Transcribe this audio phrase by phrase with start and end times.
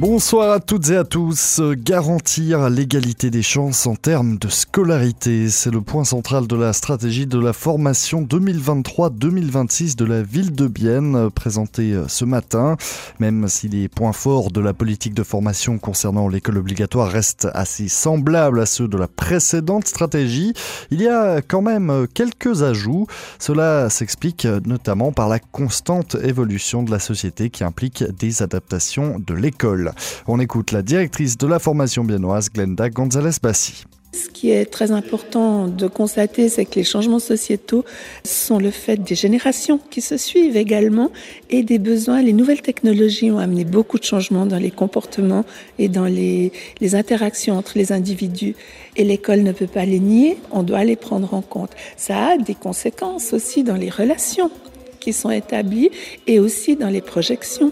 [0.00, 1.60] Bonsoir à toutes et à tous.
[1.76, 7.26] Garantir l'égalité des chances en termes de scolarité, c'est le point central de la stratégie
[7.26, 12.78] de la formation 2023-2026 de la ville de Bienne, présentée ce matin.
[13.18, 17.88] Même si les points forts de la politique de formation concernant l'école obligatoire restent assez
[17.88, 20.54] semblables à ceux de la précédente stratégie,
[20.90, 23.06] il y a quand même quelques ajouts.
[23.38, 29.34] Cela s'explique notamment par la constante évolution de la société qui implique des adaptations de
[29.34, 29.89] l'école.
[30.26, 33.84] On écoute la directrice de la formation biennoise, Glenda González-Bassi.
[34.12, 37.84] Ce qui est très important de constater, c'est que les changements sociétaux
[38.24, 41.12] sont le fait des générations qui se suivent également
[41.48, 42.20] et des besoins.
[42.20, 45.44] Les nouvelles technologies ont amené beaucoup de changements dans les comportements
[45.78, 46.50] et dans les
[46.94, 48.56] interactions entre les individus.
[48.96, 51.70] Et l'école ne peut pas les nier, on doit les prendre en compte.
[51.96, 54.50] Ça a des conséquences aussi dans les relations
[54.98, 55.90] qui sont établies
[56.26, 57.70] et aussi dans les projections.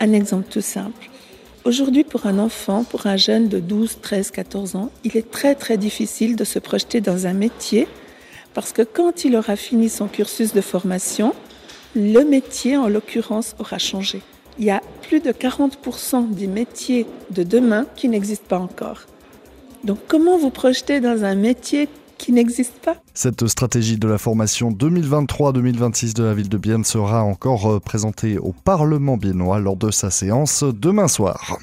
[0.00, 1.07] Un exemple tout simple.
[1.68, 5.54] Aujourd'hui, pour un enfant, pour un jeune de 12, 13, 14 ans, il est très
[5.54, 7.86] très difficile de se projeter dans un métier
[8.54, 11.34] parce que quand il aura fini son cursus de formation,
[11.94, 14.22] le métier, en l'occurrence, aura changé.
[14.58, 19.02] Il y a plus de 40% des métiers de demain qui n'existent pas encore.
[19.84, 21.86] Donc comment vous projeter dans un métier
[22.18, 22.96] qui n'existe pas.
[23.14, 28.38] Cette stratégie de la formation 2023-2026 de la ville de Bienne sera encore euh, présentée
[28.38, 31.58] au Parlement biennois lors de sa séance demain soir.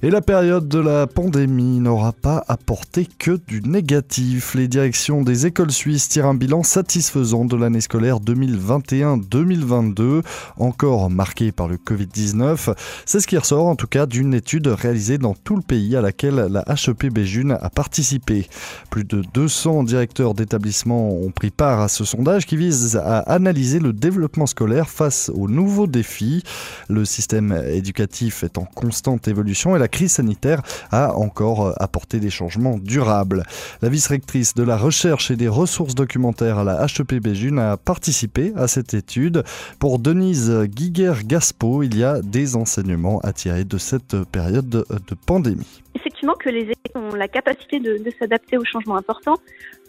[0.00, 4.54] Et la période de la pandémie n'aura pas apporté que du négatif.
[4.54, 10.22] Les directions des écoles suisses tirent un bilan satisfaisant de l'année scolaire 2021-2022,
[10.56, 12.76] encore marquée par le Covid-19.
[13.06, 16.00] C'est ce qui ressort en tout cas d'une étude réalisée dans tout le pays à
[16.00, 18.46] laquelle la HEP Béjune a participé.
[18.90, 23.80] Plus de 200 directeurs d'établissements ont pris part à ce sondage qui vise à analyser
[23.80, 26.44] le développement scolaire face aux nouveaux défis.
[26.88, 30.60] Le système éducatif est en constante évolution et la la crise sanitaire
[30.92, 33.44] a encore apporté des changements durables.
[33.80, 38.52] La vice-rectrice de la recherche et des ressources documentaires à la HEP Béjune a participé
[38.54, 39.44] à cette étude.
[39.78, 45.82] Pour Denise Guiguer-Gaspo, il y a des enseignements à tirer de cette période de pandémie.
[45.94, 49.38] Effectivement que les élèves ont la capacité de s'adapter aux changements importants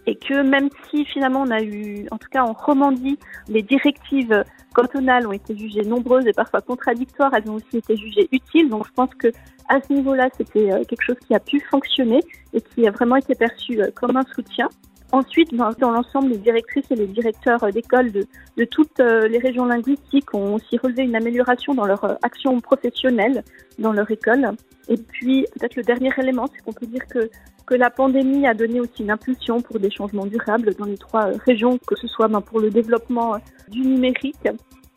[0.10, 4.44] et que même si finalement on a eu, en tout cas en Romandie, les directives
[4.74, 8.70] cantonales ont été jugées nombreuses et parfois contradictoires, elles ont aussi été jugées utiles.
[8.70, 9.28] Donc je pense que
[9.68, 12.22] à ce niveau-là, c'était euh, quelque chose qui a pu fonctionner
[12.54, 14.68] et qui a vraiment été perçu euh, comme un soutien.
[15.12, 18.26] Ensuite, dans, l'ensemble, les directrices et les directeurs euh, d'école de,
[18.58, 23.44] de, toutes les régions linguistiques ont aussi relevé une amélioration dans leur action professionnelle
[23.78, 24.52] dans leur école.
[24.88, 27.30] Et puis, peut-être le dernier élément, c'est qu'on peut dire que,
[27.70, 31.26] que la pandémie a donné aussi une impulsion pour des changements durables dans les trois
[31.46, 33.38] régions, que ce soit ben, pour le développement
[33.68, 34.48] du numérique,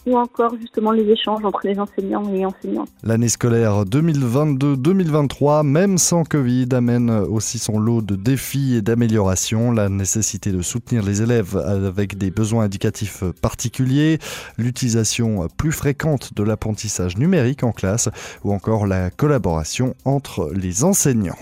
[0.06, 2.88] ou encore justement les échanges entre les enseignants et enseignantes.
[3.02, 9.70] L'année scolaire 2022-2023, même sans Covid, amène aussi son lot de défis et d'améliorations.
[9.70, 14.18] La nécessité de soutenir les élèves avec des besoins éducatifs particuliers,
[14.56, 18.08] l'utilisation plus fréquente de l'apprentissage numérique en classe
[18.44, 21.36] ou encore la collaboration entre les enseignants.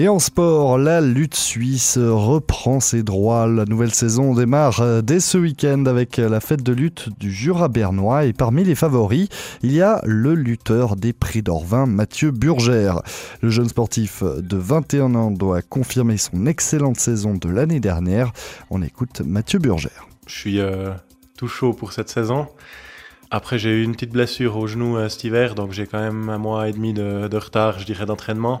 [0.00, 3.48] Et en sport, la lutte suisse reprend ses droits.
[3.48, 7.66] La nouvelle saison démarre euh, dès ce week-end avec la fête de lutte du Jura
[7.66, 8.24] bernois.
[8.24, 9.28] Et parmi les favoris,
[9.64, 13.02] il y a le lutteur des prix d'Orvin, Mathieu Burgère.
[13.40, 18.30] Le jeune sportif de 21 ans doit confirmer son excellente saison de l'année dernière.
[18.70, 20.06] On écoute Mathieu Burgère.
[20.28, 20.92] Je suis euh,
[21.36, 22.46] tout chaud pour cette saison.
[23.32, 26.28] Après, j'ai eu une petite blessure au genou euh, cet hiver, donc j'ai quand même
[26.28, 28.60] un mois et demi de, de retard, je dirais, d'entraînement.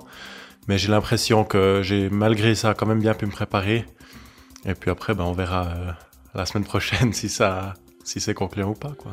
[0.68, 3.86] Mais j'ai l'impression que j'ai malgré ça quand même bien pu me préparer.
[4.66, 5.92] Et puis après, ben, on verra euh,
[6.34, 7.74] la semaine prochaine si ça,
[8.04, 8.92] si c'est concluant ou pas.
[8.98, 9.12] Quoi.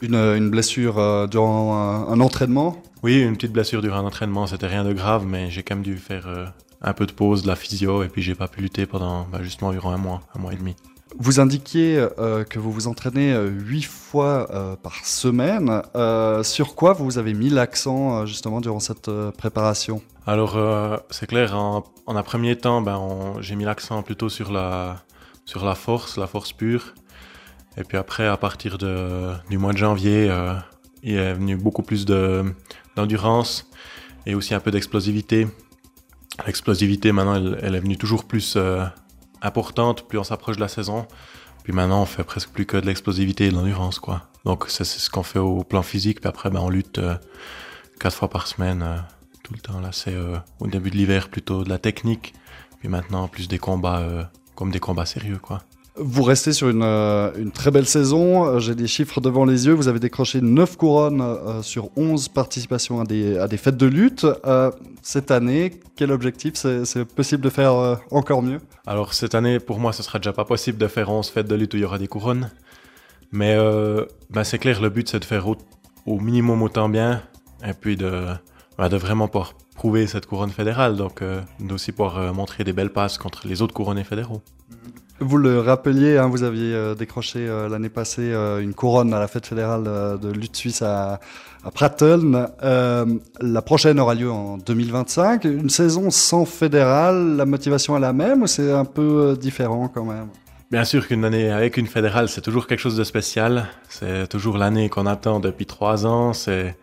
[0.00, 2.80] Une, une, blessure euh, durant un, un, entraînement?
[3.02, 4.46] Oui, une petite blessure durant un entraînement.
[4.46, 6.46] C'était rien de grave, mais j'ai quand même dû faire euh,
[6.82, 9.42] un peu de pause, de la physio, et puis j'ai pas pu lutter pendant ben,
[9.42, 10.76] justement environ un mois, un mois et demi.
[11.18, 15.82] Vous indiquiez euh, que vous vous entraînez euh, huit fois euh, par semaine.
[16.42, 20.02] Sur quoi vous avez mis l'accent justement durant cette préparation?
[20.26, 20.58] Alors
[21.10, 25.02] c'est clair, en, un premier temps, ben, j'ai mis l'accent plutôt sur la,
[25.44, 26.94] sur la force, la force pure.
[27.76, 30.30] Et puis après, à partir du mois de janvier,
[31.02, 32.04] il est venu beaucoup plus
[32.96, 33.68] d'endurance
[34.26, 35.48] et aussi un peu d'explosivité.
[36.46, 38.56] L'explosivité maintenant, elle, est venue toujours plus
[39.42, 41.06] importante plus on s'approche de la saison.
[41.64, 44.22] Puis maintenant, on fait presque plus que de l'explosivité et de l'endurance, quoi.
[44.44, 46.20] Donc, c'est ce qu'on fait au plan physique.
[46.20, 47.14] Puis après, ben, on lutte euh,
[48.00, 48.96] quatre fois par semaine, euh,
[49.44, 49.80] tout le temps.
[49.80, 52.34] Là, c'est euh, au début de l'hiver plutôt de la technique.
[52.80, 55.62] Puis maintenant, plus des combats comme des combats sérieux, quoi.
[55.96, 58.46] Vous restez sur une, euh, une très belle saison.
[58.46, 59.74] Euh, j'ai des chiffres devant les yeux.
[59.74, 63.86] Vous avez décroché 9 couronnes euh, sur 11 participations à des, à des fêtes de
[63.86, 64.26] lutte.
[65.02, 68.60] cette année, quel objectif C'est possible de faire encore mieux?
[68.86, 71.54] Alors cette année, pour moi, ce sera déjà pas possible de faire 11 fêtes de
[71.54, 72.50] lutte où il y aura des couronnes.
[73.30, 73.56] Mais
[74.30, 75.56] ben, c'est clair, le but c'est de faire au,
[76.06, 77.22] au, minimum autant bien
[77.66, 78.26] et puis de,
[78.78, 80.96] ben, de vraiment pouvoir prouver cette couronne fédérale.
[80.96, 81.22] Donc
[81.60, 84.42] d'aussi pouvoir montrer des belles passes contre les autres couronnes fédéraux.
[85.20, 89.20] Vous le rappeliez, hein, vous aviez euh, décroché euh, l'année passée euh, une couronne à
[89.20, 91.20] la fête fédérale de lutte suisse à,
[91.64, 92.48] à Pratteln.
[92.60, 95.44] la prochaine aura lieu en 2025.
[95.44, 100.04] Une saison sans fédérale, la motivation est la même ou c'est un peu différent quand
[100.04, 100.28] même?
[100.70, 103.68] Bien sûr qu'une année avec une fédérale, c'est toujours quelque chose de spécial.
[103.90, 106.32] C'est toujours l'année qu'on attend depuis trois ans.
[106.32, 106.74] C'est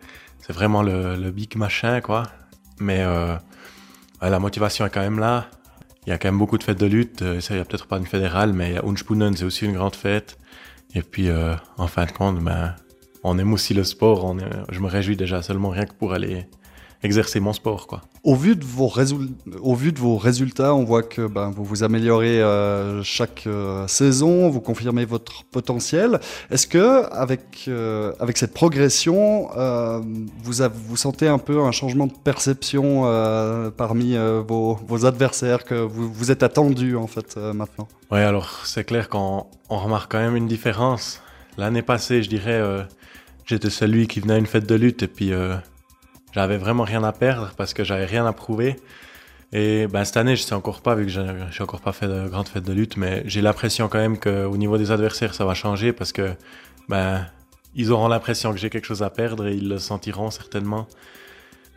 [0.48, 2.22] vraiment le, le, big machin, quoi.
[2.78, 3.04] Mais
[4.22, 5.46] la motivation est quand même là.
[6.06, 7.22] Il y a quand même beaucoup de fêtes de lutte.
[7.22, 9.96] Euh, ça, il n'y a peut-être pas une fédérale, mais Unspunnen, c'est aussi une grande
[9.96, 10.38] fête.
[10.94, 12.74] Et puis, euh, en fin de compte, ben,
[13.22, 14.24] on aime aussi le sport.
[14.24, 14.38] On
[14.70, 16.46] je me réjouis déjà seulement rien que pour aller
[17.02, 17.86] exercer mon sport.
[17.86, 18.02] Quoi.
[18.24, 18.92] Au, vu de vos
[19.62, 23.86] Au vu de vos résultats, on voit que ben, vous vous améliorez euh, chaque euh,
[23.86, 26.20] saison, vous confirmez votre potentiel.
[26.50, 29.48] Est-ce que avec, euh, avec cette progression,
[30.42, 30.52] vous,
[30.86, 33.02] vous sentez un peu un changement de perception
[33.76, 37.88] parmi vos, vos, adversaires, que vous, vous êtes attendu en fait maintenant?
[38.10, 41.22] Oui, alors c'est clair qu'on on remarque quand même une différence.
[41.56, 42.60] L'année passée, je dirais,
[43.46, 45.32] j'étais celui qui venait à une fête de lutte et puis
[46.32, 48.76] j'avais vraiment rien à perdre parce que j'avais rien à prouver.
[49.52, 52.06] Et ben, cette année, je sais encore pas, vu que je n'ai encore pas fait
[52.06, 55.44] de grande fête de lutte, mais j'ai l'impression quand même qu'au niveau des adversaires, ça
[55.44, 56.34] va changer parce que
[56.88, 57.26] ben,
[57.74, 60.86] ils auront l'impression que j'ai quelque chose à perdre et ils le sentiront certainement.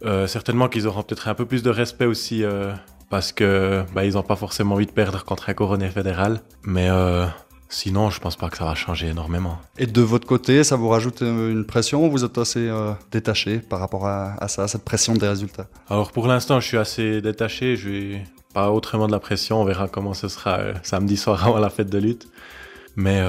[0.06, 2.74] Euh, certainement qu'ils auront peut-être un peu plus de respect aussi euh,
[3.10, 6.42] parce que ben, ils n'ont pas forcément envie de perdre contre un coroner fédéral.
[6.64, 7.26] Mais euh,
[7.74, 9.58] Sinon, je pense pas que ça va changer énormément.
[9.80, 13.58] Et de votre côté, ça vous rajoute euh, une pression Vous êtes assez euh, détaché
[13.58, 15.66] par rapport à, ça, cette pression des résultats?
[15.90, 17.76] Alors pour l'instant, je suis assez détaché.
[17.76, 18.24] Je vais
[18.54, 19.60] pas autrement de la pression.
[19.60, 22.28] On verra comment ce sera euh, samedi soir avant la fête de lutte.
[22.96, 23.24] Mais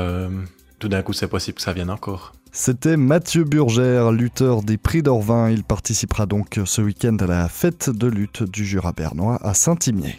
[0.79, 2.35] tout d'un coup, c'est possible que ça vienne encore.
[2.53, 5.49] C'était Mathieu Burgère, lutteur des Prix d'Orvin.
[5.49, 10.19] Il participera donc ce week-end à la fête de lutte du Jura bernois à Saint-Imier.